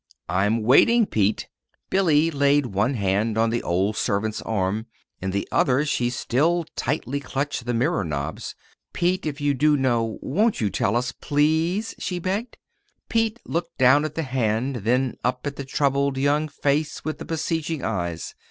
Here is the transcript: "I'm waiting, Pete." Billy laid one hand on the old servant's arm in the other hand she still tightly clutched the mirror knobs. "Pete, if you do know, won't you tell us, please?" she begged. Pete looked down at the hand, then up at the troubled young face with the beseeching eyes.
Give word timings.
"I'm 0.29 0.63
waiting, 0.63 1.05
Pete." 1.05 1.47
Billy 1.91 2.31
laid 2.31 2.65
one 2.65 2.95
hand 2.95 3.37
on 3.37 3.51
the 3.51 3.61
old 3.61 3.95
servant's 3.95 4.41
arm 4.41 4.87
in 5.21 5.29
the 5.29 5.47
other 5.51 5.77
hand 5.77 5.89
she 5.89 6.09
still 6.09 6.65
tightly 6.75 7.19
clutched 7.19 7.67
the 7.67 7.75
mirror 7.75 8.03
knobs. 8.03 8.55
"Pete, 8.93 9.27
if 9.27 9.39
you 9.39 9.53
do 9.53 9.77
know, 9.77 10.17
won't 10.23 10.59
you 10.59 10.71
tell 10.71 10.95
us, 10.95 11.11
please?" 11.11 11.93
she 11.99 12.17
begged. 12.17 12.57
Pete 13.09 13.39
looked 13.45 13.77
down 13.77 14.03
at 14.03 14.15
the 14.15 14.23
hand, 14.23 14.77
then 14.77 15.17
up 15.23 15.45
at 15.45 15.55
the 15.55 15.65
troubled 15.65 16.17
young 16.17 16.47
face 16.47 17.05
with 17.05 17.19
the 17.19 17.23
beseeching 17.25 17.83
eyes. 17.83 18.33